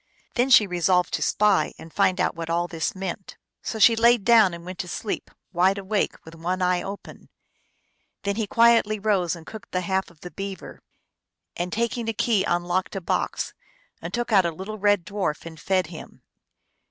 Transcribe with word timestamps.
Then 0.33 0.49
she 0.49 0.65
resolved 0.65 1.13
to 1.13 1.21
spy 1.21 1.73
and 1.77 1.93
find 1.93 2.19
out 2.19 2.33
what 2.35 2.49
all 2.49 2.67
this 2.67 2.95
meant. 2.95 3.37
So 3.61 3.77
she 3.77 3.95
laid 3.95 4.23
down 4.25 4.51
and 4.51 4.65
went 4.65 4.79
to 4.79 4.87
sleep, 4.87 5.29
wide 5.53 5.77
awake, 5.77 6.15
with 6.25 6.33
one 6.33 6.59
eye 6.59 6.81
open. 6.81 7.29
Then 8.23 8.35
he 8.35 8.47
quietly 8.47 8.97
rose 8.97 9.35
and 9.35 9.45
cooked 9.45 9.71
the 9.71 9.81
half 9.81 10.09
of 10.09 10.21
the 10.21 10.31
beaver, 10.31 10.81
and 11.55 11.71
taking 11.71 12.09
a 12.09 12.13
key 12.13 12.41
(Apkwosge 12.41 12.45
hegan, 12.45 12.45
P.) 12.45 12.55
unlocked 12.63 12.95
a 12.95 13.01
box, 13.01 13.53
and 14.01 14.11
took 14.11 14.31
out 14.31 14.43
a 14.43 14.49
little 14.49 14.79
red 14.79 15.05
dwarf 15.05 15.45
and 15.45 15.59
fed 15.59 15.85
him. 15.93 16.23